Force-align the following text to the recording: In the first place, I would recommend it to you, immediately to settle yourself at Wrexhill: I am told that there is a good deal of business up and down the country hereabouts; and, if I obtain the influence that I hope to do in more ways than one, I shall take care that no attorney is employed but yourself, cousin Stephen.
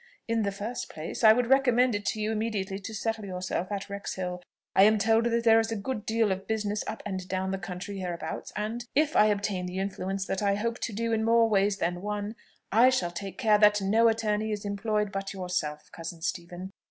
In 0.27 0.41
the 0.41 0.51
first 0.51 0.89
place, 0.89 1.23
I 1.23 1.31
would 1.31 1.45
recommend 1.45 1.93
it 1.93 2.07
to 2.07 2.19
you, 2.19 2.31
immediately 2.31 2.79
to 2.79 2.91
settle 2.95 3.23
yourself 3.23 3.71
at 3.71 3.87
Wrexhill: 3.87 4.41
I 4.75 4.81
am 4.81 4.97
told 4.97 5.25
that 5.25 5.43
there 5.43 5.59
is 5.59 5.71
a 5.71 5.75
good 5.75 6.07
deal 6.07 6.31
of 6.31 6.47
business 6.47 6.83
up 6.87 7.03
and 7.05 7.27
down 7.27 7.51
the 7.51 7.59
country 7.59 7.99
hereabouts; 7.99 8.51
and, 8.55 8.83
if 8.95 9.15
I 9.15 9.27
obtain 9.27 9.67
the 9.67 9.77
influence 9.77 10.25
that 10.25 10.41
I 10.41 10.55
hope 10.55 10.79
to 10.79 10.91
do 10.91 11.13
in 11.13 11.23
more 11.23 11.47
ways 11.47 11.77
than 11.77 12.01
one, 12.01 12.35
I 12.71 12.89
shall 12.89 13.11
take 13.11 13.37
care 13.37 13.59
that 13.59 13.79
no 13.79 14.07
attorney 14.07 14.51
is 14.51 14.65
employed 14.65 15.11
but 15.11 15.33
yourself, 15.33 15.91
cousin 15.91 16.23
Stephen. 16.23 16.71